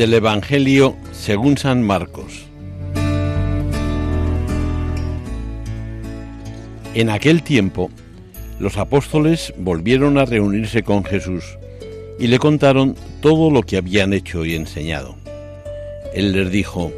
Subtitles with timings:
[0.00, 2.46] Del Evangelio según San Marcos.
[6.94, 7.90] En aquel tiempo,
[8.58, 11.44] los apóstoles volvieron a reunirse con Jesús
[12.18, 15.16] y le contaron todo lo que habían hecho y enseñado.
[16.14, 16.90] Él les dijo,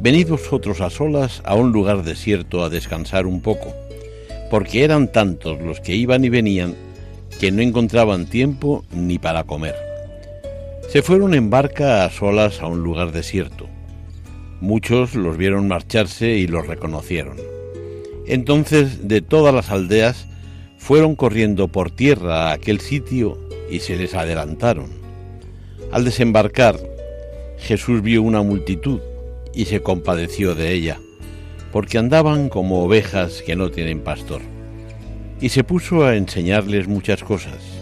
[0.00, 3.72] Venid vosotros a solas a un lugar desierto a descansar un poco,
[4.50, 6.74] porque eran tantos los que iban y venían
[7.38, 9.89] que no encontraban tiempo ni para comer.
[10.90, 13.68] Se fueron en barca a solas a un lugar desierto.
[14.60, 17.36] Muchos los vieron marcharse y los reconocieron.
[18.26, 20.26] Entonces de todas las aldeas
[20.78, 23.38] fueron corriendo por tierra a aquel sitio
[23.70, 24.90] y se les adelantaron.
[25.92, 26.80] Al desembarcar,
[27.58, 28.98] Jesús vio una multitud
[29.54, 30.98] y se compadeció de ella,
[31.70, 34.40] porque andaban como ovejas que no tienen pastor.
[35.40, 37.79] Y se puso a enseñarles muchas cosas